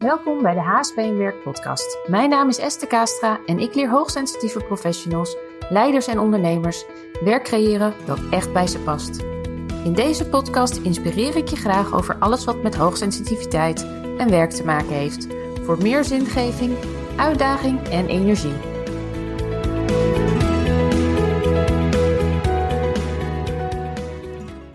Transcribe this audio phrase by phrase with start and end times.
[0.00, 1.98] Welkom bij de HSP in Werk podcast.
[2.06, 5.36] Mijn naam is Esther Kastra en ik leer hoogsensitieve professionals,
[5.68, 6.84] leiders en ondernemers
[7.24, 9.18] werk creëren dat echt bij ze past.
[9.84, 13.82] In deze podcast inspireer ik je graag over alles wat met hoogsensitiviteit
[14.18, 15.26] en werk te maken heeft.
[15.62, 16.76] Voor meer zingeving,
[17.16, 18.56] uitdaging en energie.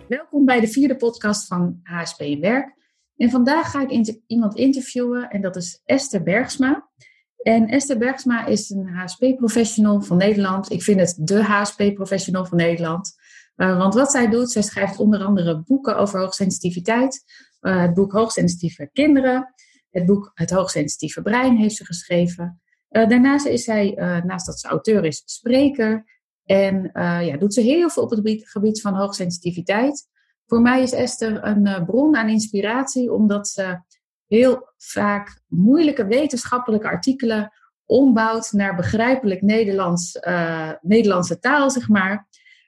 [0.08, 2.76] Welkom bij de vierde podcast van HSP in Werk.
[3.18, 6.90] En vandaag ga ik iemand interviewen en dat is Esther Bergsma.
[7.38, 10.72] En Esther Bergsma is een HSP-professional van Nederland.
[10.72, 13.16] Ik vind het de HSP-professional van Nederland.
[13.56, 17.24] Uh, want wat zij doet, zij schrijft onder andere boeken over hoogsensitiviteit.
[17.62, 19.54] Uh, het boek Hoogsensitieve Kinderen.
[19.90, 22.62] Het boek Het Hoogsensitieve Brein heeft ze geschreven.
[22.90, 23.94] Uh, daarnaast is zij,
[24.26, 26.06] naast dat ze auteur is, spreker.
[26.46, 26.90] En
[27.26, 30.08] ja, doet ze heel veel op het gebied van hoogsensitiviteit.
[30.46, 33.80] Voor mij is Esther een uh, bron aan inspiratie, omdat ze
[34.28, 37.52] heel vaak moeilijke wetenschappelijke artikelen
[37.86, 42.28] ombouwt naar begrijpelijk Nederlands, uh, Nederlandse taal, zeg maar.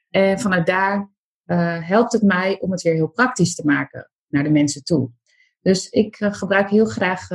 [0.09, 1.11] En vanuit daar
[1.45, 5.09] uh, helpt het mij om het weer heel praktisch te maken naar de mensen toe.
[5.61, 7.27] Dus ik gebruik heel graag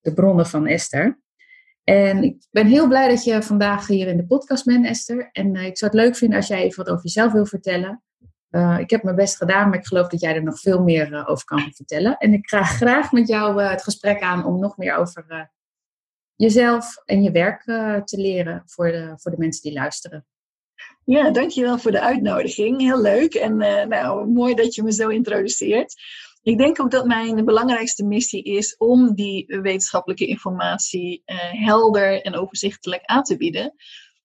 [0.00, 1.20] de bronnen van Esther.
[1.84, 5.28] En ik ben heel blij dat je vandaag hier in de podcast bent, Esther.
[5.32, 8.02] En ik zou het leuk vinden als jij even wat over jezelf wil vertellen.
[8.52, 11.12] Uh, ik heb mijn best gedaan, maar ik geloof dat jij er nog veel meer
[11.12, 12.16] uh, over kan vertellen.
[12.16, 15.50] En ik ga graag met jou uh, het gesprek aan om nog meer over
[16.36, 17.62] jezelf en je werk
[18.04, 20.26] te leren voor de, voor de mensen die luisteren.
[21.04, 22.80] Ja, dankjewel voor de uitnodiging.
[22.80, 23.56] Heel leuk en
[23.88, 25.94] nou, mooi dat je me zo introduceert.
[26.42, 33.04] Ik denk ook dat mijn belangrijkste missie is om die wetenschappelijke informatie helder en overzichtelijk
[33.04, 33.74] aan te bieden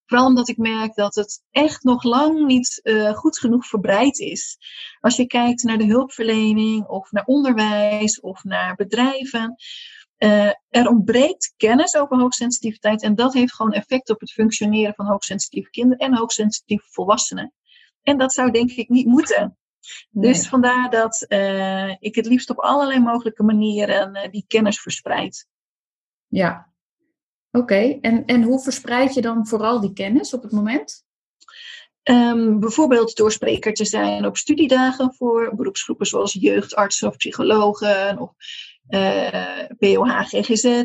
[0.07, 4.57] Vooral omdat ik merk dat het echt nog lang niet uh, goed genoeg verbreid is.
[4.99, 9.55] Als je kijkt naar de hulpverlening of naar onderwijs of naar bedrijven.
[10.17, 15.05] Uh, er ontbreekt kennis over hoogsensitiviteit en dat heeft gewoon effect op het functioneren van
[15.05, 17.53] hoogsensitieve kinderen en hoogsensitieve volwassenen.
[18.03, 19.57] En dat zou denk ik niet moeten.
[20.09, 25.47] Dus vandaar dat uh, ik het liefst op allerlei mogelijke manieren die kennis verspreid.
[26.27, 26.66] Ja,
[27.57, 31.05] Oké, en, en hoe verspreid je dan vooral die kennis op het moment?
[32.03, 38.33] Um, bijvoorbeeld door spreker te zijn op studiedagen voor beroepsgroepen zoals jeugdartsen of psychologen of
[38.89, 40.83] uh, eh, POH, GGZ.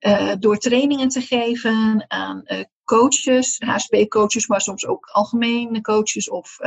[0.00, 6.58] Uh, door trainingen te geven aan uh, coaches, HSP-coaches, maar soms ook algemene coaches of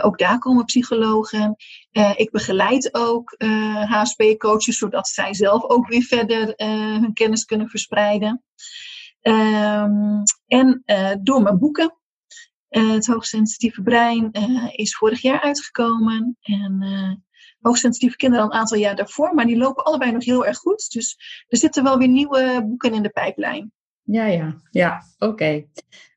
[0.00, 1.56] ook daar komen psychologen.
[1.92, 7.12] Uh, ik begeleid ook uh, eh, HSP-coaches, zodat zij zelf ook weer verder uh, hun
[7.12, 8.44] kennis kunnen verspreiden.
[9.22, 10.82] Um, en
[11.22, 11.96] door mijn boeken.
[12.68, 14.30] het hoogsensitieve brein
[14.72, 16.36] is vorig jaar uitgekomen.
[16.40, 17.24] En
[17.60, 19.34] hoogsensitieve kinderen al een aantal jaar daarvoor.
[19.34, 20.90] Maar die lopen allebei nog heel erg goed.
[20.90, 23.72] Dus er zitten wel weer nieuwe boeken in de pijplijn.
[24.02, 25.64] Ja, ja, ja, oké.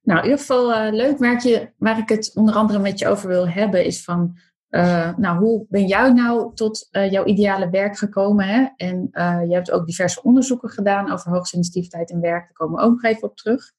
[0.06, 3.28] Nou, in ieder geval uh, leuk werkje waar ik het onder andere met je over
[3.28, 4.38] wil hebben is van,
[4.70, 8.46] uh, nou, hoe ben jij nou tot uh, jouw ideale werk gekomen?
[8.46, 8.68] Hè?
[8.76, 9.10] En
[9.48, 12.44] je hebt ook diverse onderzoeken gedaan over hoogsensitiviteit in werk.
[12.44, 13.72] Daar komen we ook nog even op terug.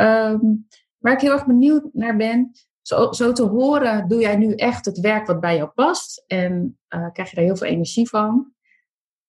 [0.00, 0.66] Um,
[0.98, 2.50] waar ik heel erg benieuwd naar ben,
[2.82, 6.24] zo, zo, te horen, doe jij nu echt het werk wat bij jou past?
[6.26, 8.52] En krijg je daar heel veel energie van?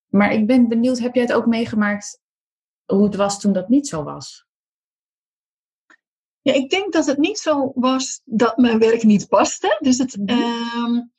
[0.07, 2.21] Maar ik ben benieuwd, heb jij het ook meegemaakt
[2.85, 4.46] hoe het was toen dat niet zo was?
[6.47, 9.77] Ja, ik denk dat het niet zo was dat mijn werk niet paste.
[9.79, 11.15] Dus het, mm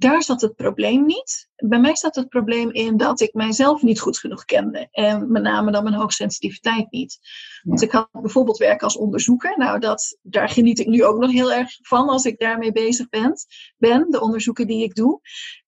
[0.00, 1.48] daar zat het probleem niet.
[1.56, 4.88] Bij mij zat het probleem in dat ik mijzelf niet goed genoeg kende.
[4.90, 7.18] En met name dan mijn hoogsensitiviteit niet.
[7.62, 9.58] Want ik had bijvoorbeeld werk als onderzoeker.
[9.58, 13.08] Nou, dat, daar geniet ik nu ook nog heel erg van als ik daarmee bezig
[13.08, 13.34] ben.
[13.76, 15.20] ben de onderzoeken die ik doe.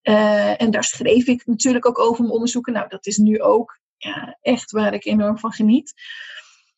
[0.02, 2.72] Uh, en daar schreef ik natuurlijk ook over mijn onderzoeken.
[2.72, 5.92] Nou, dat is nu ook ja, echt waar ik enorm van geniet.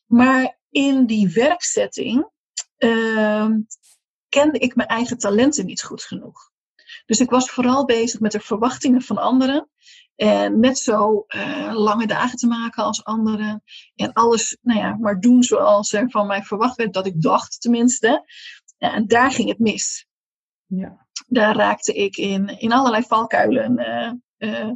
[0.07, 2.31] Maar in die werksetting
[2.79, 3.49] uh,
[4.29, 6.51] kende ik mijn eigen talenten niet goed genoeg.
[7.07, 9.69] Dus ik was vooral bezig met de verwachtingen van anderen.
[10.17, 13.63] En net zo uh, lange dagen te maken als anderen.
[13.95, 17.61] En alles, nou ja, maar doen zoals er van mij verwacht werd, dat ik dacht
[17.61, 18.25] tenminste.
[18.79, 20.07] En daar ging het mis.
[20.67, 21.07] Ja.
[21.27, 23.79] Daar raakte ik in, in allerlei valkuilen
[24.39, 24.71] uh,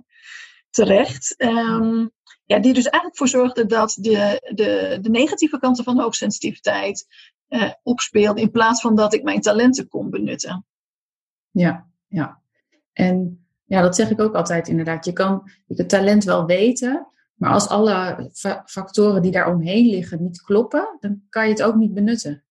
[0.71, 1.35] terecht.
[1.43, 2.11] Um,
[2.45, 7.07] ja, die dus eigenlijk voor zorgde dat de, de, de negatieve kanten van hoogsensitiviteit
[7.49, 10.67] uh, opspeelde, in plaats van dat ik mijn talenten kon benutten.
[11.51, 12.41] Ja, ja.
[12.93, 15.05] En ja, dat zeg ik ook altijd inderdaad.
[15.05, 18.31] Je kan het talent wel weten, maar als alle
[18.65, 22.45] factoren die daar omheen liggen niet kloppen, dan kan je het ook niet benutten.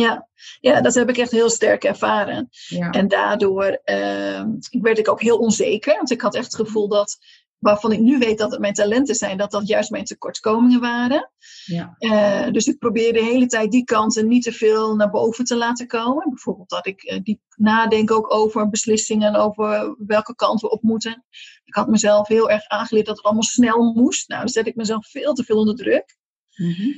[0.00, 0.28] Ja,
[0.60, 2.48] ja, dat heb ik echt heel sterk ervaren.
[2.66, 2.90] Ja.
[2.90, 5.94] En daardoor uh, werd ik ook heel onzeker.
[5.96, 7.18] Want ik had echt het gevoel dat
[7.58, 11.30] waarvan ik nu weet dat het mijn talenten zijn, dat dat juist mijn tekortkomingen waren.
[11.64, 11.94] Ja.
[11.98, 15.56] Uh, dus ik probeer de hele tijd die kanten niet te veel naar boven te
[15.56, 16.28] laten komen.
[16.28, 21.24] Bijvoorbeeld dat ik uh, diep nadenk ook over beslissingen, over welke kant we op moeten.
[21.64, 24.28] Ik had mezelf heel erg aangeleerd dat het allemaal snel moest.
[24.28, 26.16] Nou, dan zet ik mezelf veel te veel onder druk.
[26.56, 26.94] Mm -hmm.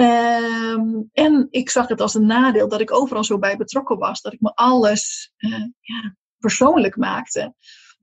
[0.00, 4.20] Um, en ik zag het als een nadeel dat ik overal zo bij betrokken was.
[4.20, 7.54] Dat ik me alles uh, ja, persoonlijk maakte.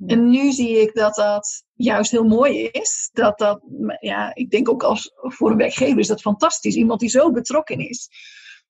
[0.06, 3.10] En nu zie ik dat dat juist heel mooi is.
[3.14, 3.62] Dat dat,
[4.00, 6.76] ja, ik denk ook als voor een werkgever is dat fantastisch.
[6.76, 8.10] Iemand die zo betrokken is.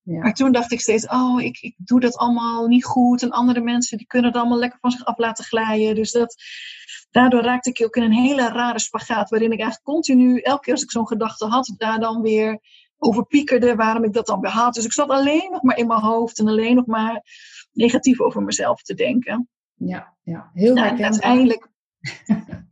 [0.02, 0.20] Ja.
[0.20, 3.22] Maar toen dacht ik steeds, oh, ik, ik doe dat allemaal niet goed.
[3.22, 5.96] En andere mensen die kunnen het allemaal lekker van zich af laten glijden.
[5.96, 6.36] Dus dat,
[7.12, 9.30] daardoor raakte ik ook in een hele rare spagaat.
[9.30, 12.60] Waarin ik eigenlijk continu, elke keer als ik zo'n gedachte had, daar dan weer
[12.98, 13.76] over piekerde.
[13.76, 14.74] Waarom ik dat dan weer had.
[14.74, 16.40] Dus ik zat alleen nog maar in mijn hoofd.
[16.40, 17.24] En alleen nog maar
[17.72, 19.50] negatief over mezelf te denken.
[19.74, 20.50] Ja, ja.
[20.54, 21.12] heel nou, herkenbaar.
[21.12, 21.68] Uiteindelijk.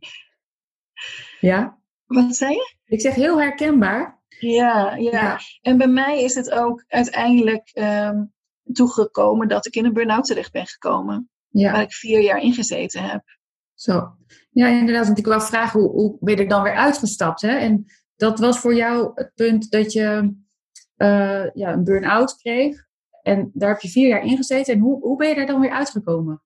[1.40, 1.78] ja?
[2.06, 2.74] Wat zei je?
[2.84, 4.16] Ik zeg heel herkenbaar.
[4.38, 8.32] Ja, ja, En bij mij is het ook uiteindelijk um,
[8.72, 11.30] toegekomen dat ik in een burn-out terecht ben gekomen.
[11.48, 11.72] Ja.
[11.72, 13.22] Waar ik vier jaar in gezeten heb.
[13.74, 14.16] Zo.
[14.50, 15.06] Ja, inderdaad.
[15.06, 17.40] Want ik wou vragen, hoe, hoe ben je er dan weer uitgestapt?
[17.40, 17.56] Hè?
[17.56, 20.34] En dat was voor jou het punt dat je
[20.96, 22.84] uh, ja, een burn-out kreeg.
[23.22, 24.74] En daar heb je vier jaar in gezeten.
[24.74, 26.42] En hoe, hoe ben je er dan weer uitgekomen?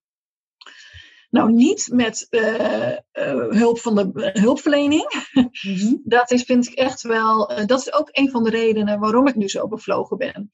[1.29, 5.29] Nou, niet met uh, uh, hulp van de hulpverlening.
[5.61, 5.95] Mhm.
[6.03, 9.27] Dat is, vind ik echt wel, uh, dat is ook een van de redenen waarom
[9.27, 10.51] ik nu zo bevlogen ben.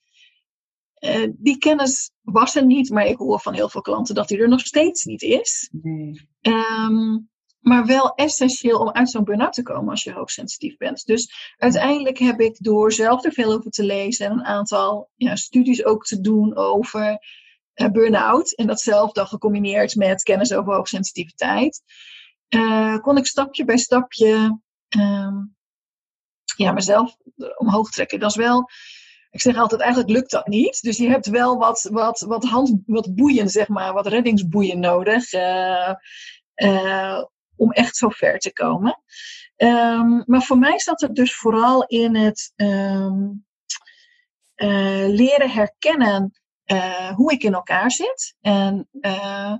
[1.38, 4.50] die kennis was er niet, maar ik hoor van heel veel klanten dat die er
[4.50, 5.70] nog steeds niet is.
[5.72, 6.30] Nee.
[6.42, 7.30] Um,
[7.68, 11.06] maar wel essentieel om uit zo'n burn-out te komen als je hoogsensitief bent.
[11.06, 15.36] Dus uiteindelijk heb ik door zelf er veel over te lezen en een aantal ja,
[15.36, 17.20] studies ook te doen over
[17.76, 18.56] uh, burn-out.
[18.56, 21.82] En dat zelf dan gecombineerd met kennis over hoogsensitiviteit.
[22.50, 24.60] Uh, kon ik stapje bij stapje
[24.98, 25.56] um,
[26.56, 27.18] ja, mezelf
[27.58, 28.20] omhoog trekken.
[28.20, 28.70] Dat is wel,
[29.30, 30.82] ik zeg altijd, eigenlijk lukt dat niet.
[30.82, 35.34] Dus je hebt wel wat, wat, wat, hand, wat boeien, zeg maar, wat reddingsboeien nodig.
[35.34, 35.94] Uh,
[37.58, 39.02] om echt zo ver te komen.
[39.58, 43.46] Um, maar voor mij zat het dus vooral in het um,
[44.56, 49.54] uh, leren herkennen uh, hoe ik in elkaar zit en uh,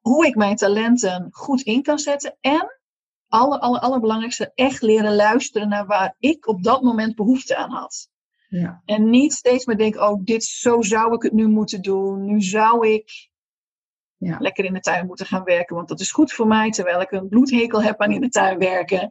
[0.00, 2.36] hoe ik mijn talenten goed in kan zetten.
[2.40, 2.80] En,
[3.28, 8.08] aller, aller, allerbelangrijkste, echt leren luisteren naar waar ik op dat moment behoefte aan had.
[8.48, 8.82] Ja.
[8.84, 12.24] En niet steeds maar denken, oh, dit, zo zou ik het nu moeten doen.
[12.24, 13.30] Nu zou ik
[14.16, 14.38] ja.
[14.38, 17.10] lekker in de tuin moeten gaan werken, want dat is goed voor mij, terwijl ik
[17.10, 19.10] een bloedhekel heb aan in de tuin werken.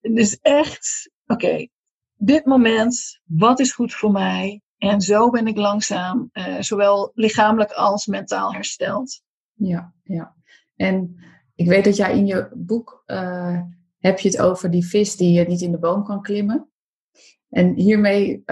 [0.00, 1.68] Dus echt, oké,
[2.14, 4.62] dit moment, wat is goed voor mij?
[4.78, 9.22] En zo ben ik langzaam uh, zowel lichamelijk als mentaal hersteld.
[9.54, 10.36] Ja, ja.
[10.76, 11.16] En
[11.54, 13.60] ik weet dat jij in je boek uh,
[13.98, 16.70] heb je het over die vis die niet in de boom kan klimmen.
[17.48, 18.42] En hiermee,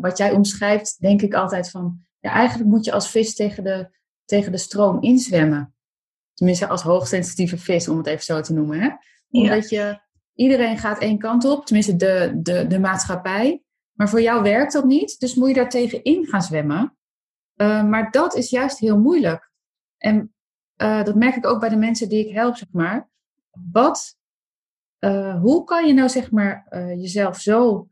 [0.00, 3.88] wat jij omschrijft, denk ik altijd van, ja, eigenlijk moet je als vis tegen de,
[4.24, 5.74] tegen de stroom inzwemmen.
[6.34, 8.80] Tenminste, als hoogsensitieve vis, om het even zo te noemen.
[8.80, 8.90] Hè?
[9.30, 10.00] Omdat je,
[10.34, 13.62] iedereen gaat één kant op, tenminste de, de, de maatschappij.
[13.92, 16.96] Maar voor jou werkt dat niet, dus moet je daar tegenin gaan zwemmen.
[17.56, 19.52] Uh, maar dat is juist heel moeilijk.
[19.96, 20.34] En
[20.76, 23.10] uh, dat merk ik ook bij de mensen die ik help, zeg maar.
[23.72, 24.16] Wat,
[25.00, 27.88] uh, hoe kan je nou, zeg maar, jezelf zo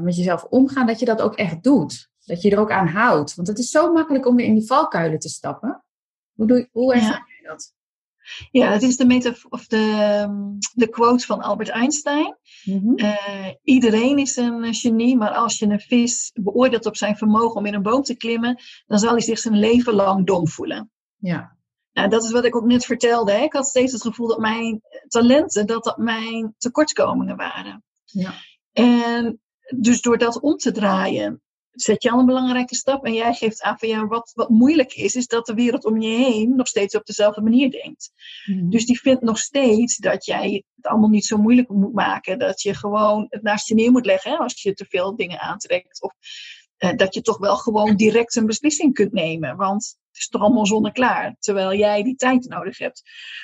[0.00, 2.10] met jezelf omgaan dat je dat ook echt doet?
[2.24, 3.34] Dat je er ook aan houdt.
[3.34, 5.84] Want het is zo makkelijk om weer in die valkuilen te stappen.
[6.34, 7.72] Hoe, doe, hoe ervaar je dat?
[8.50, 10.34] Ja, het is de, metafoor, of de, ehm,
[10.72, 12.36] de quote van Albert Einstein.
[12.64, 12.96] Mm
[13.62, 17.74] iedereen is een genie, maar als je een vis beoordeelt op zijn vermogen om in
[17.74, 20.90] een boom te klimmen, dan zal hij zich zijn leven lang dom voelen.
[21.16, 21.56] Ja.
[21.92, 23.32] Nou, dat is wat ik ook net vertelde.
[23.32, 23.42] Hè.
[23.42, 27.84] Ik had steeds het gevoel dat mijn talenten, dat dat mijn tekortkomingen waren.
[28.04, 28.32] Ja.
[28.72, 29.40] En
[29.76, 31.42] dus door dat om te draaien,
[31.74, 33.04] zet je al een belangrijke stap.
[33.04, 36.00] En jij geeft aan van ja, wat, wat moeilijk is, is dat de wereld om
[36.00, 38.10] je heen nog steeds op dezelfde manier denkt.
[38.44, 38.68] Mhm.
[38.68, 42.38] Dus die vindt nog steeds dat jij het allemaal niet zo moeilijk moet maken.
[42.38, 45.40] Dat je gewoon het naast je neer moet leggen hè, als je te veel dingen
[45.40, 46.02] aantrekt.
[46.02, 46.12] Of
[46.78, 49.56] uh, dat je toch wel gewoon direct een beslissing kunt nemen.
[49.56, 51.36] Want het is toch allemaal zonneklaar.
[51.38, 53.02] Terwijl jij die tijd nodig hebt.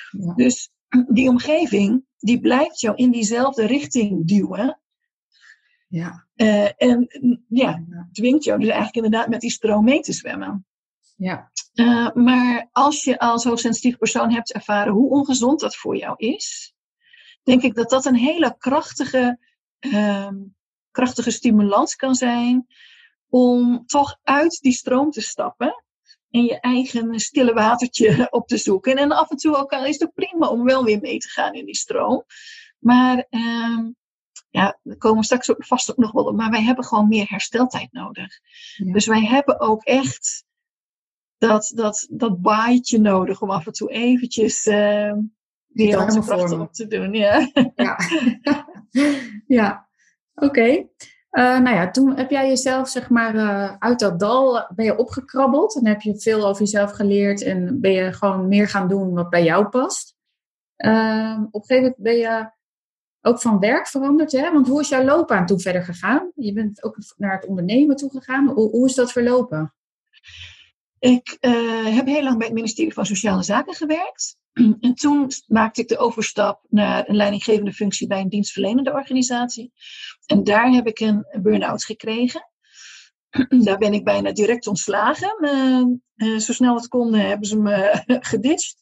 [0.09, 0.33] Ja.
[0.33, 0.69] Dus
[1.13, 4.80] die omgeving, die blijft jou in diezelfde richting duwen.
[5.91, 6.27] Ja.
[6.35, 7.07] Uh, en
[7.47, 10.65] ja, dwingt jou dus eigenlijk inderdaad met die stroom mee te zwemmen.
[11.15, 11.51] Ja.
[11.73, 16.73] Uh, maar als je als hoogsensitief persoon hebt ervaren hoe ongezond dat voor jou is,
[17.43, 19.39] denk ik dat dat een hele krachtige,
[19.79, 20.55] um,
[20.91, 22.67] krachtige stimulans kan zijn
[23.29, 25.83] om toch uit die stroom te stappen.
[26.29, 28.95] in je eigen stille watertje op te zoeken.
[28.95, 31.29] En af en toe ook al is het ook prima om wel weer mee te
[31.29, 32.23] gaan in die stroom.
[32.79, 33.79] Maar uh,
[34.51, 36.35] ja, we komen straks ook vast ook nog wel op.
[36.35, 38.39] Maar wij hebben gewoon meer hersteltijd nodig.
[38.77, 40.45] Dus wij hebben ook echt
[41.37, 45.13] dat, dat, dat baaitje nodig om af en toe eventjes uh,
[45.67, 47.13] weer onze krachten op te doen.
[47.13, 47.97] Ja, ja.
[49.57, 49.87] ja.
[50.33, 50.85] oké.
[51.31, 54.97] Uh, nou ja, toen heb jij jezelf, zeg maar, uh, uit dat dal ben je
[54.97, 55.75] opgekrabbeld.
[55.75, 59.29] En heb je veel over jezelf geleerd en ben je gewoon meer gaan doen wat
[59.29, 60.15] bij jou past.
[60.77, 62.51] Uh, op een gegeven moment ben je
[63.21, 64.51] ook van werk veranderd, hè?
[64.51, 66.31] Want hoe is jouw loopbaan toen verder gegaan?
[66.35, 68.47] Je bent ook naar het ondernemen toe gegaan.
[68.47, 69.73] Hoe, hoe is dat verlopen?
[70.99, 71.37] Ik
[71.83, 74.39] heb heel lang bij het ministerie van Sociale Zaken gewerkt.
[74.79, 79.73] En toen maakte ik de overstap naar een leidinggevende functie bij een dienstverlenende organisatie.
[80.25, 82.50] En daar heb ik een burn-out gekregen.
[83.65, 85.35] Daar ben ik bijna direct ontslagen.
[86.15, 88.75] Uh, zo snel het kon hebben ze me geditcht.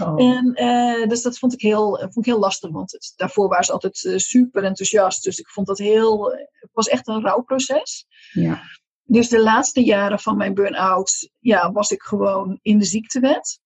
[0.00, 0.22] Oh.
[0.22, 3.72] En, dus dat vond ik heel, vond ik heel lastig, want het, daarvoor waren ze
[3.72, 5.24] altijd super enthousiast.
[5.24, 8.06] Dus ik vond dat heel, het was echt een rouwproces.
[8.32, 8.62] Ja.
[9.04, 13.60] Dus de laatste jaren van mijn burn-out ja, was ik gewoon in de ziektewet.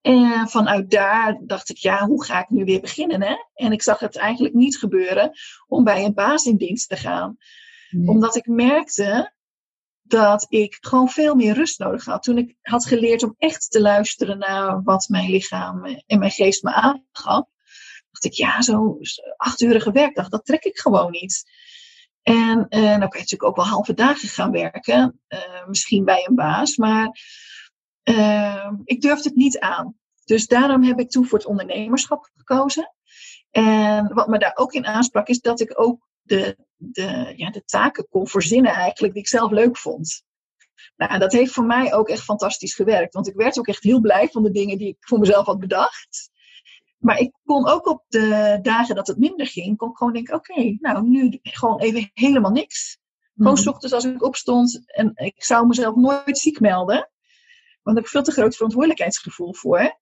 [0.00, 3.22] En vanuit daar dacht ik, ja, hoe ga ik nu weer beginnen?
[3.22, 3.34] Hè?
[3.54, 5.32] En ik zag het eigenlijk niet gebeuren
[5.66, 7.36] om bij een baas in dienst te gaan.
[7.90, 9.32] Omdat ik merkte
[10.02, 12.22] dat ik gewoon veel meer rust nodig had.
[12.22, 16.62] Toen ik had geleerd om echt te luisteren naar wat mijn lichaam en mijn geest
[16.62, 17.46] me aangaf,
[18.10, 18.98] dacht ik, ja, zo'n
[19.36, 21.44] achturige werkdag, dat trek ik gewoon niet.
[22.22, 26.26] En uh, nou kan je natuurlijk ook wel halve dagen gaan werken, uh, misschien bij
[26.28, 27.20] een baas, maar
[28.04, 29.96] uh, ik durfde het niet aan.
[30.24, 32.94] Dus daarom heb ik toen voor het ondernemerschap gekozen.
[33.50, 37.64] En wat me daar ook in aansprak, is dat ik ook de, de, ja, de
[37.64, 40.22] taken kon verzinnen eigenlijk die ik zelf leuk vond.
[40.96, 43.14] Nou, dat heeft voor mij ook echt fantastisch gewerkt.
[43.14, 45.58] Want ik werd ook echt heel blij van de dingen die ik voor mezelf had
[45.58, 46.30] bedacht.
[46.98, 50.34] Maar ik kon ook op de dagen dat het minder ging, kon ik gewoon denken,
[50.34, 52.98] oké, nou nu gewoon even helemaal niks.
[53.36, 53.68] Gewoon mm.
[53.68, 56.96] ochtends als ik opstond en ik zou mezelf nooit ziek melden.
[56.96, 57.10] Want
[57.82, 59.98] daar heb ik veel te groot verantwoordelijkheidsgevoel voor.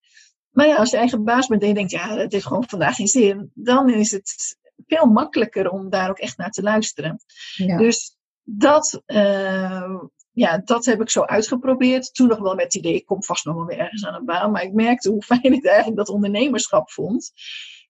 [0.51, 2.97] Maar ja, als je eigen baas bent en je denkt, ja, het heeft gewoon vandaag
[2.97, 4.57] geen zin, dan is het
[4.87, 7.21] veel makkelijker om daar ook echt naar te luisteren.
[7.55, 7.77] Ja.
[7.77, 10.01] Dus dat, uh,
[10.33, 12.15] ja, dat heb ik zo uitgeprobeerd.
[12.15, 14.25] Toen nog wel met het idee, ik kom vast nog wel weer ergens aan een
[14.25, 14.51] baan.
[14.51, 17.33] Maar ik merkte hoe fijn ik eigenlijk dat ondernemerschap vond.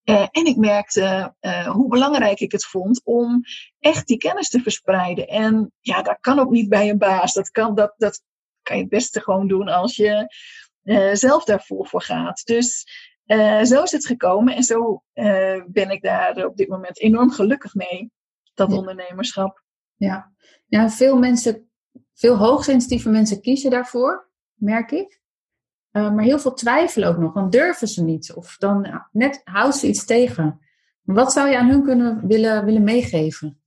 [0.05, 3.43] Uh, en ik merkte uh, hoe belangrijk ik het vond om
[3.79, 5.29] echt die kennis te verspreiden.
[5.29, 7.33] En ja, dat kan ook niet bij een baas.
[7.33, 8.23] Dat kan, dat, dat
[8.63, 10.35] kan je het beste gewoon doen als je
[10.83, 12.45] uh, zelf daarvoor voor gaat.
[12.45, 12.87] Dus
[13.27, 17.31] uh, zo is het gekomen en zo uh, ben ik daar op dit moment enorm
[17.31, 18.11] gelukkig mee,
[18.55, 19.65] dat ondernemerschap.
[19.97, 20.33] Ja.
[20.67, 21.71] ja, veel mensen,
[22.15, 25.21] veel hoogsensitieve mensen kiezen daarvoor, merk ik.
[25.91, 28.33] maar heel veel twijfelen ook nog, dan durven ze niet.
[28.35, 30.61] Of dan net houden ze iets tegen.
[31.03, 33.61] Wat zou je aan hun kunnen willen, willen meegeven?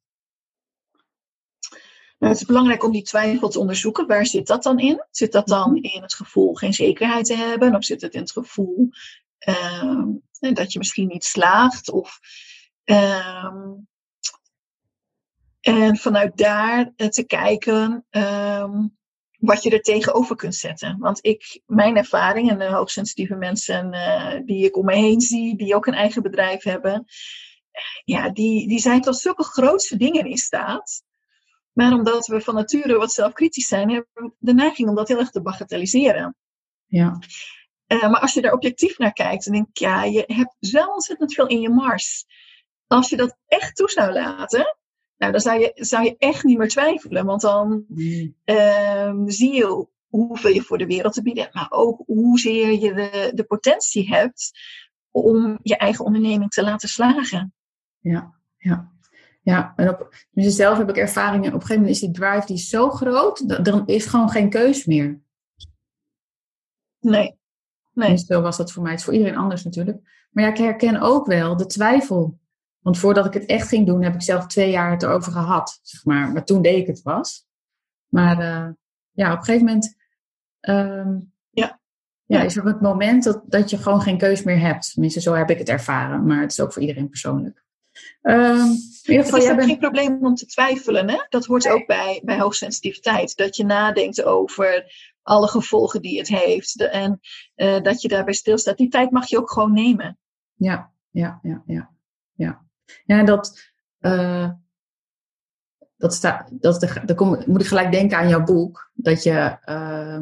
[2.20, 4.08] Nou, het is belangrijk om die twijfel te onderzoeken.
[4.08, 5.06] Waar zit dat dan in?
[5.12, 5.84] Zit dat dan mhm.
[5.84, 7.76] in het gevoel geen zekerheid te hebben?
[7.76, 8.90] Of zit het in het gevoel
[10.40, 11.92] dat je misschien niet slaagt?
[11.92, 12.20] Of,
[12.86, 13.74] uh,
[15.62, 18.74] en vanuit daar te kijken uh,
[19.38, 20.98] wat je er tegenover kunt zetten.
[21.00, 25.58] Want ik, mijn ervaring en de hoogsensitieve mensen uh, die ik om me heen zie,
[25.58, 27.06] die ook een eigen bedrijf hebben,
[28.04, 31.04] ja, die, die zijn tot zulke grootste dingen in staat.
[31.72, 35.20] Maar omdat we van nature wat zelfkritisch zijn, hebben we de neiging om dat heel
[35.20, 36.36] erg te bagatelliseren.
[36.86, 37.20] Ja.
[37.92, 40.86] Uh, maar als je daar objectief naar kijkt, dan denk ik, ja, je hebt zo
[40.86, 42.26] ontzettend veel in je mars.
[42.88, 44.78] Als je dat echt toe zou laten,
[45.18, 47.26] nou, dan zou je, zou je echt niet meer twijfelen.
[47.26, 47.86] Want dan
[48.46, 52.94] uh, zie je hoeveel je voor de wereld te bieden hebt, maar ook hoezeer je
[52.94, 54.52] de, de potentie hebt
[55.12, 57.54] om je eigen onderneming te laten slagen.
[58.00, 58.92] Ja, ja.
[59.42, 61.48] Ja, en op zelf heb ik ervaringen.
[61.48, 64.86] Op een gegeven moment is die drive die zo groot, er is gewoon geen keus
[64.86, 65.22] meer.
[67.00, 67.39] Nee.
[68.08, 68.18] Nee.
[68.18, 68.92] zo was dat voor mij.
[68.92, 70.28] Het is voor iedereen anders natuurlijk.
[70.32, 72.40] Maar ja, ik herken ook wel de twijfel.
[72.80, 75.80] Want voordat ik het echt ging doen, heb ik zelf twee jaar het erover gehad.
[75.82, 76.32] Zeg maar.
[76.32, 77.48] maar toen deed ik het was.
[78.08, 78.70] Maar uh,
[79.12, 79.96] ja, op een gegeven moment
[80.62, 81.80] um, ja.
[82.26, 84.92] Ja, is er het moment dat, dat je gewoon geen keus meer hebt.
[84.92, 86.26] Tenminste, zo heb ik het ervaren.
[86.26, 87.64] Maar het is ook voor iedereen persoonlijk.
[88.22, 88.66] Um,
[89.04, 89.70] in ieder geval, het is bent...
[89.70, 91.10] geen probleem om te twijfelen.
[91.10, 91.26] Hè?
[91.30, 93.36] Dat hoort ook bij, bij hoogsensitiviteit.
[93.36, 94.94] Dat je nadenkt over
[95.30, 96.88] alle gevolgen die het heeft.
[96.88, 97.20] en
[97.56, 98.78] uh, dat je daarbij stilstaat.
[98.78, 100.18] Die tijd mag je ook gewoon nemen.
[100.54, 101.92] Ja, ja, ja, ja.
[102.34, 102.66] Ja,
[103.06, 103.72] ja dat...
[104.00, 104.50] Uh,
[105.98, 108.92] dat staat, dat de, dan kom, moet ik gelijk denken aan jouw boek.
[108.94, 110.20] Dat je, uh,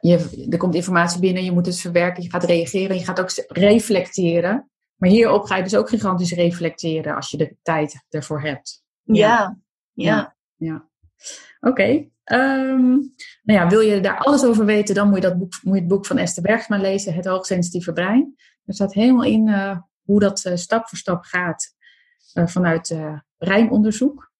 [0.00, 3.30] je, er komt informatie binnen, je moet het verwerken, je gaat reageren, je gaat ook
[3.46, 4.70] reflecteren.
[4.96, 8.84] Maar hierop ga je dus ook gigantisch reflecteren als je de tijd ervoor hebt.
[9.02, 9.58] Ja,
[9.92, 10.36] ja.
[10.56, 10.88] ja.
[11.60, 12.08] Oké.
[12.26, 12.88] Ehm,
[13.42, 15.80] nou ja, wil je daar alles over weten, dan moet je, dat boek, moet je
[15.80, 18.34] het boek van Esther Bergsma lezen, Het Hoogsensitieve Brein.
[18.64, 21.74] Er staat helemaal in uh, hoe dat uh, stap voor stap gaat
[22.34, 22.96] uh, vanuit
[23.38, 24.32] breinonderzoek.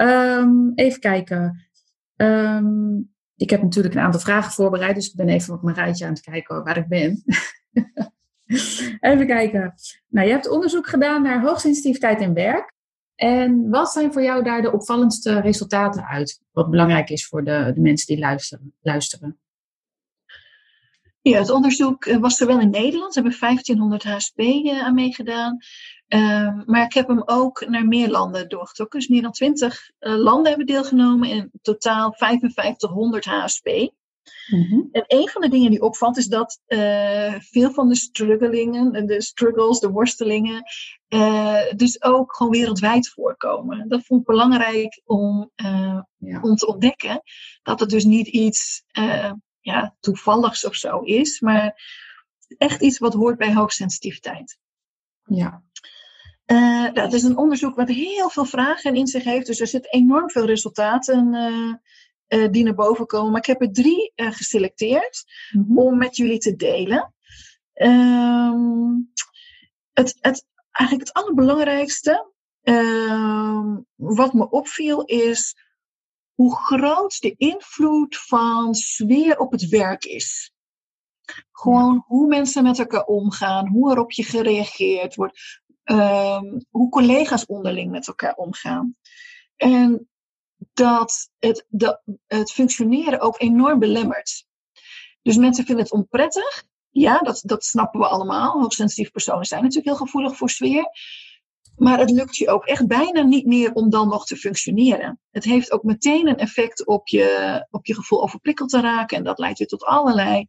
[0.00, 1.66] Um, even kijken.
[2.16, 6.04] Um, ik heb natuurlijk een aantal vragen voorbereid, dus ik ben even op mijn rijtje
[6.04, 7.22] aan het kijken waar ik ben.
[9.00, 9.74] even kijken.
[10.08, 12.72] Nou, je hebt onderzoek gedaan naar hoogsensitiviteit in werk.
[13.22, 16.40] En wat zijn voor jou daar de opvallendste resultaten uit?
[16.52, 18.74] Wat belangrijk is voor de, de mensen die luisteren.
[18.80, 19.38] luisteren?
[21.20, 23.12] Ja, het onderzoek eh, was zowel in Nederland.
[23.12, 25.56] Ze hebben 1500 HSP eh, aan meegedaan.
[26.08, 28.98] Uh, maar ik heb hem ook naar meer landen doorgetrokken.
[28.98, 31.28] Dus meer dan 20 uh, eh, landen hebben deelgenomen.
[31.28, 33.66] In totaal 5500 HSP.
[34.50, 34.88] Mm-hmm.
[34.92, 39.22] En een van de dingen die opvalt is dat uh, veel van de struggelingen, de
[39.22, 40.62] struggles, de worstelingen,
[41.08, 43.88] uh, dus ook gewoon wereldwijd voorkomen.
[43.88, 46.40] Dat vond ik belangrijk om, uh, ja.
[46.40, 47.22] om te ontdekken.
[47.62, 48.84] Dat het dus niet iets
[49.60, 51.82] ja, toevalligs of zo is, maar
[52.58, 54.58] echt iets wat hoort bij hoogsensitiviteit.
[55.24, 55.62] Ja.
[56.46, 59.90] Nou, het is een onderzoek wat heel veel vragen in zich heeft, dus er zitten
[59.90, 61.34] enorm veel resultaten
[62.32, 63.30] uh, uh, die naar boven komen.
[63.30, 65.78] Maar ik heb er drie geselecteerd mm-hmm.
[65.78, 67.14] om met jullie te delen.
[67.72, 68.94] Ehm,
[69.92, 75.56] het, het, eigenlijk het allerbelangrijkste ehm, wat me opviel is
[76.34, 80.52] hoe groot de invloed van sfeer op het werk is.
[81.50, 87.46] Gewoon hoe mensen met elkaar omgaan, hoe er op je gereageerd wordt, um, hoe collega's
[87.46, 88.96] onderling met elkaar omgaan.
[89.56, 90.11] En
[90.72, 91.66] dat het,
[92.26, 94.46] het functioneren ook enorm belemmert.
[95.22, 96.64] Dus mensen vinden het onprettig.
[96.90, 98.60] Ja, dat, dat snappen we allemaal.
[98.60, 100.84] Hoogsensitieve personen zijn natuurlijk heel gevoelig voor sfeer.
[101.76, 105.20] Maar het lukt je ook echt bijna niet meer om dan nog te functioneren.
[105.30, 109.16] Het heeft ook meteen een effect op je, op je gevoel overprikkeld te raken.
[109.16, 110.46] En dat leidt weer tot allerlei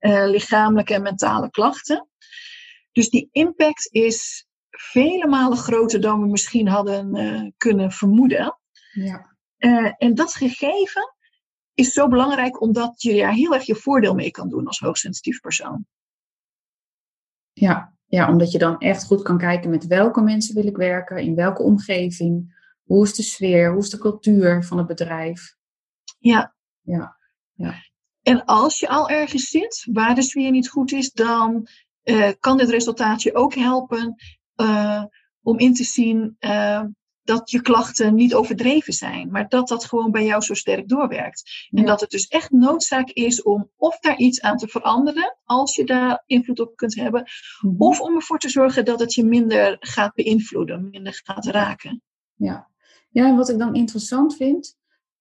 [0.00, 2.08] uh, lichamelijke en mentale klachten.
[2.92, 8.58] Dus die impact is vele malen groter dan we misschien hadden uh, kunnen vermoeden.
[8.92, 9.35] Ja.
[9.58, 11.14] Uh, en dat gegeven
[11.74, 15.40] is zo belangrijk omdat je daar heel erg je voordeel mee kan doen als hoogsensitief
[15.40, 15.86] persoon.
[17.52, 21.16] Ja, ja, omdat je dan echt goed kan kijken met welke mensen wil ik werken,
[21.16, 25.56] in welke omgeving, hoe is de sfeer, hoe is de cultuur van het bedrijf.
[26.18, 26.54] Ja.
[26.80, 27.16] Ja.
[27.52, 27.74] ja.
[28.22, 31.68] En als je al ergens zit waar de sfeer niet goed is, dan
[32.04, 34.14] uh, kan dit resultaat je ook helpen
[34.56, 35.04] uh,
[35.42, 36.82] om in te zien uh,
[37.26, 41.68] dat je klachten niet overdreven zijn, maar dat dat gewoon bij jou zo sterk doorwerkt.
[41.70, 45.76] En dat het dus echt noodzaak is om of daar iets aan te veranderen, als
[45.76, 47.24] je daar invloed op kunt hebben,
[47.60, 47.74] -hmm.
[47.78, 52.02] of om ervoor te zorgen dat het je minder gaat beïnvloeden, minder gaat raken.
[52.34, 52.70] Ja,
[53.10, 54.76] ja en wat ik dan interessant vind,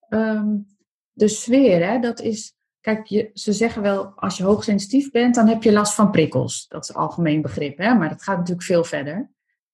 [0.09, 0.67] um,
[1.11, 2.53] de sfeer, hè, dat is.
[2.81, 6.67] Kijk, je, ze zeggen wel, als je hoogsensitief bent, dan heb je last van prikkels.
[6.67, 7.93] Dat is algemeen begrip, hè?
[7.93, 9.31] maar dat gaat natuurlijk veel verder.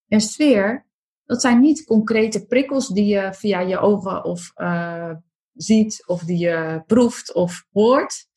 [0.08, 0.86] En sfeer,
[1.32, 5.12] dat zijn niet concrete prikkels die je via je ogen of uh,
[5.54, 8.28] ziet, of die je proeft of hoort.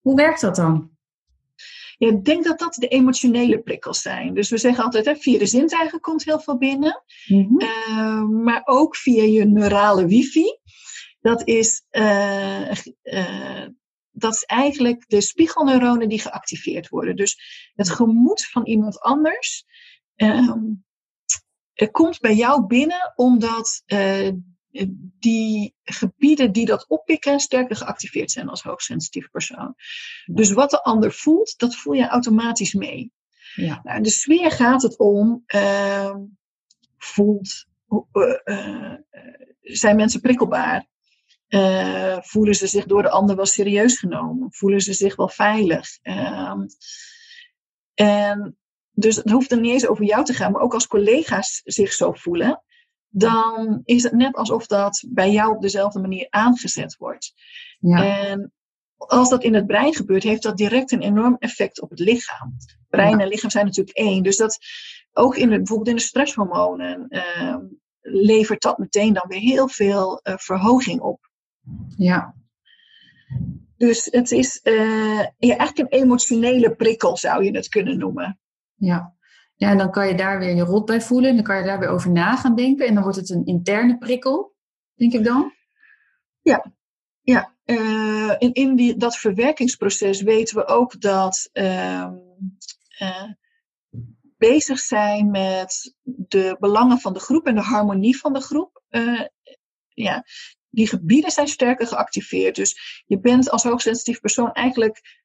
[0.00, 0.90] Hoe werkt dat dan?
[1.98, 4.34] Ja, ik denk dat dat de emotionele prikkels zijn.
[4.34, 7.02] Dus we zeggen altijd, hè, via de zintuigen komt heel veel binnen.
[7.26, 7.60] Mm-hmm.
[7.60, 10.58] Uh, maar ook via je neurale wifi.
[11.20, 12.70] Dat is, uh,
[13.02, 13.66] uh,
[14.10, 17.16] dat is eigenlijk de spiegelneuronen die geactiveerd worden.
[17.16, 17.38] Dus
[17.74, 19.64] het gemoed van iemand anders
[20.14, 20.56] het
[21.90, 24.30] komt bij jou binnen omdat uh,
[25.18, 29.74] die gebieden die dat oppikken sterker geactiveerd zijn als hoogsensitief persoon.
[30.24, 33.12] Dus wat de ander voelt, dat voel je automatisch mee.
[33.54, 33.80] Ja.
[33.82, 36.14] Nou, de sfeer gaat het om, uh,
[36.98, 37.66] voelt,
[38.12, 38.94] uh,
[39.60, 40.92] zijn mensen prikkelbaar?
[42.20, 44.52] voelen ze zich door de ander wel serieus genomen?
[44.52, 45.98] Voelen ze zich wel veilig?
[46.02, 46.66] Ehm,
[47.94, 48.58] en
[48.94, 51.92] dus het hoeft er niet eens over jou te gaan, maar ook als collega's zich
[51.92, 52.62] zo voelen,
[53.08, 57.34] dan is het net alsof dat bij jou op dezelfde manier aangezet wordt.
[57.78, 58.04] Ja.
[58.04, 58.52] En
[58.96, 62.56] als dat in het brein gebeurt, heeft dat direct een enorm effect op het lichaam.
[62.88, 64.22] Brein en lichaam zijn natuurlijk één.
[64.22, 64.58] Dus dat
[65.12, 67.56] ook in de, bijvoorbeeld in de stresshormonen uh,
[68.00, 71.30] levert dat meteen dan weer heel veel uh, verhoging op.
[71.96, 72.34] Ja.
[73.76, 78.38] Dus het is uh, ja, eigenlijk een emotionele prikkel, zou je het kunnen noemen.
[78.84, 79.14] Ja.
[79.54, 81.30] ja, en dan kan je daar weer je rot bij voelen.
[81.30, 82.86] En dan kan je daar weer over na gaan denken.
[82.86, 84.54] En dan wordt het een interne prikkel,
[84.94, 85.52] denk ik dan.
[86.42, 86.72] Ja,
[87.20, 87.54] ja.
[87.64, 92.08] uh, in, in die, dat verwerkingsproces weten we ook dat uh,
[93.00, 93.30] uh,
[94.38, 98.82] bezig zijn met de belangen van de groep en de harmonie van de groep.
[99.88, 100.24] ja,
[100.70, 102.56] die gebieden zijn sterker geactiveerd.
[102.56, 105.23] Dus je bent als hoogsensitief persoon eigenlijk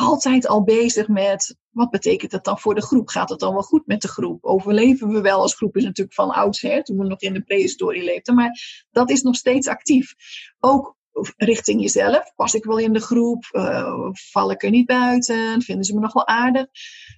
[0.00, 3.08] altijd al bezig met wat betekent dat dan voor de groep?
[3.08, 4.44] Gaat het dan wel goed met de groep?
[4.44, 5.76] Overleven we wel als groep?
[5.76, 8.34] Is natuurlijk van oudsher, toen we nog in de prehistorie leefden.
[8.34, 10.14] Maar dat is nog steeds actief.
[10.60, 10.96] Ook
[11.36, 12.34] richting jezelf.
[12.36, 13.48] Pas ik wel in de groep?
[13.52, 15.62] Uh, val ik er niet buiten?
[15.62, 16.66] Vinden ze me nog wel aardig?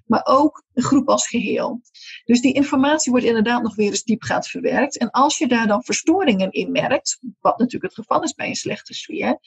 [0.07, 1.81] Maar ook een groep als geheel.
[2.25, 4.99] Dus die informatie wordt inderdaad nog weer eens diepgaand verwerkt.
[4.99, 8.55] En als je daar dan verstoringen in merkt, wat natuurlijk het geval is bij een
[8.55, 9.39] slechte sfeer,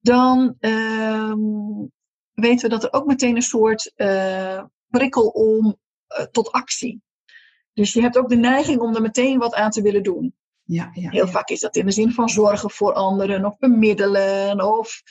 [0.00, 1.32] dan uh,
[2.40, 7.02] weten we dat er ook meteen een soort uh, prikkel om uh, tot actie.
[7.72, 10.34] Dus je hebt ook de neiging om er meteen wat aan te willen doen.
[10.62, 14.78] Ja, ja, Heel vaak is dat in de zin van zorgen voor anderen of bemiddelen
[14.78, 15.02] of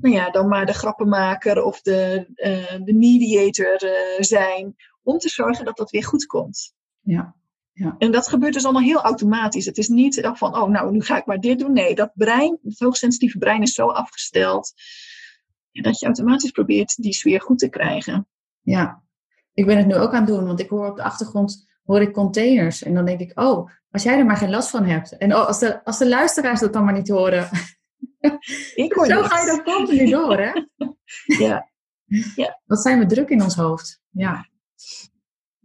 [0.00, 3.76] nou ja, dan maar de grappenmaker of de, uh, de mediator
[4.18, 6.74] zijn om te zorgen dat dat weer goed komt.
[7.00, 7.34] Ja,
[7.72, 7.94] ja.
[7.98, 9.66] En dat gebeurt dus allemaal heel automatisch.
[9.66, 11.72] Het is niet van, oh nou, nu ga ik maar dit doen.
[11.72, 14.72] Nee, dat brein, het hoogsensitieve brein is zo afgesteld
[15.72, 18.28] dat je automatisch probeert die sfeer goed te krijgen.
[18.60, 19.02] Ja,
[19.52, 22.00] ik ben het nu ook aan het doen, want ik hoor op de achtergrond hoor
[22.00, 22.82] ik containers.
[22.82, 25.16] En dan denk ik, oh, als jij er maar geen last van hebt.
[25.16, 27.48] En oh, als, de, als de luisteraars dat dan maar niet horen.
[28.74, 30.52] Ik hoor Zo ga je dat continu door, hè?
[31.46, 31.70] ja.
[32.36, 32.60] ja.
[32.64, 34.00] Wat zijn we druk in ons hoofd.
[34.10, 34.48] Ja.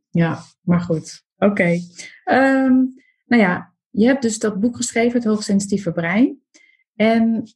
[0.10, 1.24] Ja, maar goed.
[1.36, 1.52] Oké.
[1.52, 1.82] Okay.
[2.24, 2.74] Ehm,
[3.26, 6.42] nou ja, je hebt dus dat boek geschreven, Het Hoogsensitieve Brein.
[6.96, 7.52] En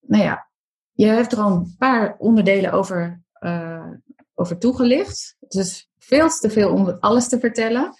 [0.00, 0.50] nou ja,
[0.94, 3.90] je hebt er al een paar onderdelen over, uh,
[4.34, 5.36] over toegelicht.
[5.40, 7.94] Het is veel te veel om alles te vertellen.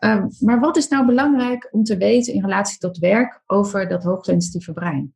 [0.00, 4.02] Uh, maar wat is nou belangrijk om te weten in relatie tot werk over dat
[4.02, 5.14] hoogsensitieve brein?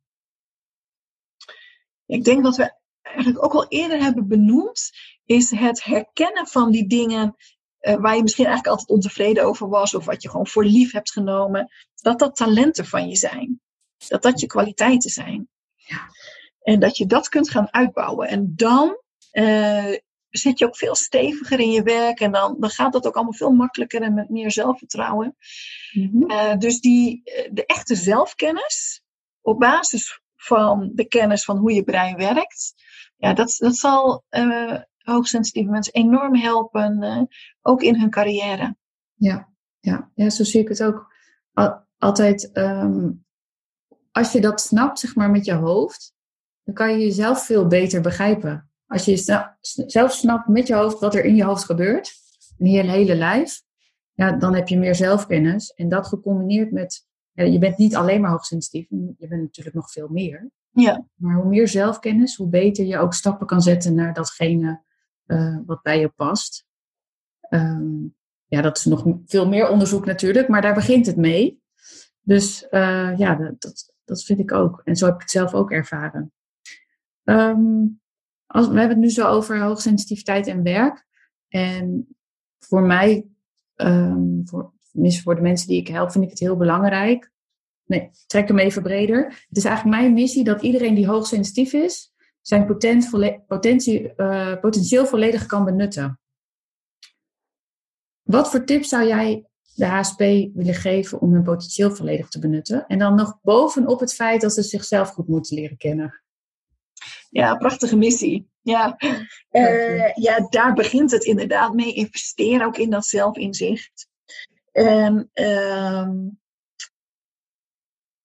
[2.05, 4.91] Ik denk dat we eigenlijk ook al eerder hebben benoemd,
[5.25, 7.35] is het herkennen van die dingen
[7.81, 10.91] uh, waar je misschien eigenlijk altijd ontevreden over was, of wat je gewoon voor lief
[10.91, 13.61] hebt genomen, dat dat talenten van je zijn.
[14.07, 15.49] Dat dat je kwaliteiten zijn.
[15.75, 16.09] Ja.
[16.61, 18.27] En dat je dat kunt gaan uitbouwen.
[18.27, 19.95] En dan uh,
[20.29, 22.19] zit je ook veel steviger in je werk.
[22.19, 25.35] En dan, dan gaat dat ook allemaal veel makkelijker en met meer zelfvertrouwen.
[25.91, 29.01] Mm uh, dus die, eh, de echte zelfkennis,
[29.41, 32.73] op basis van de kennis van hoe je brein werkt,
[33.17, 37.27] ja, dat, dat zal uh, hoogsensitieve mensen enorm helpen,
[37.61, 38.75] ook in hun carrière.
[39.13, 41.13] Ja, ja, ja, zo zie ik het ook.
[41.97, 43.25] altijd, um,
[44.11, 46.13] als je dat snapt, zeg maar, met je hoofd,
[46.63, 48.69] dan kan je jezelf veel beter begrijpen.
[48.87, 49.17] Als je
[49.87, 52.13] zelf snapt met je hoofd wat er in je hoofd gebeurt,
[52.57, 53.61] in je hele lijf,
[54.13, 55.73] ja, dan heb je meer zelfkennis.
[55.73, 59.91] En dat gecombineerd met, ja, je bent niet alleen maar hoogsensitief, je bent natuurlijk nog
[59.91, 60.51] veel meer.
[60.71, 61.05] Ja.
[61.15, 64.81] Maar hoe meer zelfkennis, hoe beter je ook stappen kan zetten naar datgene
[65.27, 66.65] uh, wat bij je past.
[67.49, 71.61] Um, ja, dat is nog veel meer onderzoek natuurlijk, maar daar begint het mee.
[72.21, 74.81] Dus uh, ja, dat, dat, dat vind ik ook.
[74.83, 76.31] En zo heb ik het zelf ook ervaren.
[77.31, 78.01] Um,
[78.45, 81.05] als, we hebben het nu zo over hoogsensitiviteit en werk.
[81.47, 82.15] En
[82.59, 83.27] voor mij,
[83.75, 84.73] um, voor,
[85.23, 87.31] voor de mensen die ik help, vind ik het heel belangrijk.
[87.85, 89.23] Nee, trek hem even breder.
[89.47, 93.09] Het is eigenlijk mijn missie dat iedereen die hoogsensitief is, zijn potent,
[93.47, 96.19] potentie, uh, potentieel volledig kan benutten.
[98.21, 100.19] Wat voor tips zou jij de HSP
[100.53, 102.87] willen geven om hun potentieel volledig te benutten?
[102.87, 106.20] En dan nog bovenop het feit dat ze zichzelf goed moeten leren kennen.
[107.31, 108.49] Ja, prachtige missie.
[108.61, 108.97] Ja.
[109.51, 111.93] Uh, ja, daar begint het inderdaad mee.
[111.93, 114.07] Investeer ook in dat zelfinzicht.
[114.71, 116.09] En uh,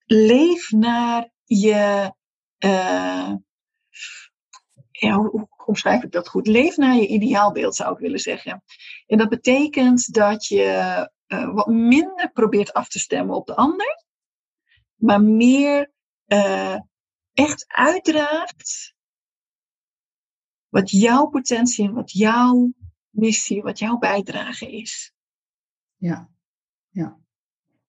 [0.05, 2.13] leef naar je.
[2.65, 3.35] Uh,
[4.91, 6.47] ja, hoe, hoe omschrijf ik dat goed?
[6.47, 8.63] Leef naar je ideaalbeeld, zou ik willen zeggen.
[9.07, 14.05] En dat betekent dat je uh, wat minder probeert af te stemmen op de ander,
[14.95, 15.93] maar meer
[17.33, 18.96] echt uitdraagt
[20.77, 22.73] wat jouw potentie en wat jouw
[23.11, 25.15] missie, wat jouw bijdrage is.
[25.97, 26.31] Ja,
[26.89, 27.19] ja.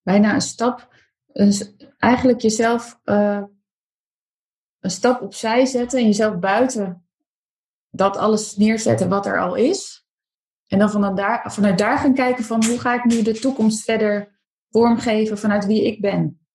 [0.02, 0.94] Bijna een stap,
[1.26, 1.52] een,
[1.98, 3.42] eigenlijk jezelf uh,
[4.78, 7.08] een stap opzij zetten en jezelf buiten
[7.90, 10.06] dat alles neerzetten wat er al is.
[10.66, 13.84] En dan vanuit daar, vanuit daar gaan kijken van hoe ga ik nu de toekomst
[13.84, 16.46] verder vormgeven vanuit wie ik ben.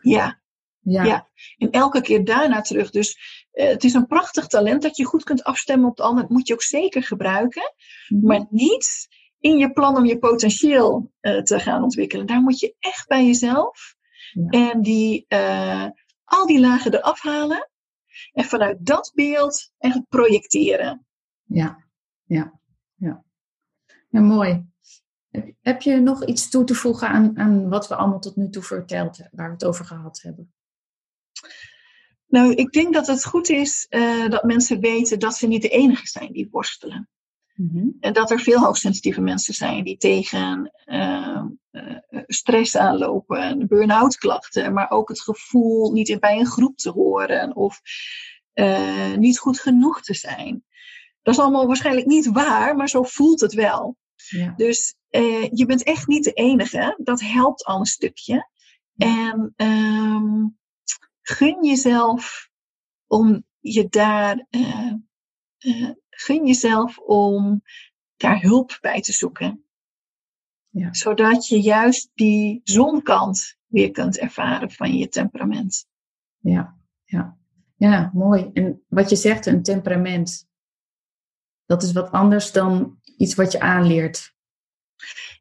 [0.00, 0.42] Ja,
[0.84, 1.04] ja.
[1.04, 1.28] ja.
[1.56, 2.90] En elke keer daarna terug.
[2.90, 3.18] Dus
[3.52, 6.22] uh, het is een prachtig talent dat je goed kunt afstemmen op de ander.
[6.22, 7.74] Dat moet je ook zeker gebruiken.
[8.08, 8.26] Mhm.
[8.26, 12.26] Maar niet in je plan om je potentieel uh, te gaan ontwikkelen.
[12.26, 13.94] Daar moet je echt bij jezelf.
[14.32, 14.48] Ja.
[14.48, 15.86] En die, uh,
[16.24, 17.68] al die lagen eraf halen.
[18.32, 21.06] En vanuit dat beeld eigenlijk projecteren.
[21.44, 21.84] Ja,
[22.24, 22.60] ja,
[22.94, 23.24] ja.
[24.08, 24.66] Ja, mooi.
[25.60, 28.62] Heb je nog iets toe te voegen aan, aan wat we allemaal tot nu toe
[28.62, 30.52] verteld hebben, waar we het over gehad hebben?
[32.26, 35.68] Nou, ik denk dat het goed is uh, dat mensen weten dat ze niet de
[35.68, 37.08] enige zijn die worstelen.
[37.54, 37.96] Mm-hmm.
[38.00, 44.72] En dat er veel hoogsensitieve mensen zijn die tegen uh, uh, stress aanlopen, burn-out klachten,
[44.72, 47.80] maar ook het gevoel niet bij een groep te horen of
[49.16, 50.64] niet goed genoeg te zijn.
[51.22, 53.96] Dat is allemaal waarschijnlijk niet waar, maar zo voelt het wel.
[54.14, 54.52] Ja.
[54.56, 54.94] Dus
[55.50, 57.00] je bent echt niet de enige.
[57.02, 58.48] Dat helpt al een stukje.
[58.96, 60.58] En um,
[61.24, 62.50] gun jezelf
[63.06, 64.92] om je daar, uh,
[65.58, 67.62] uh, gun jezelf om
[68.16, 69.64] daar hulp bij te zoeken.
[70.68, 70.94] Ja.
[70.94, 75.86] Zodat je juist die zonkant weer kunt ervaren van je temperament.
[76.38, 77.38] Ja, ja.
[77.76, 78.50] ja, mooi.
[78.52, 80.48] En wat je zegt, een temperament,
[81.66, 84.34] dat is wat anders dan iets wat je aanleert.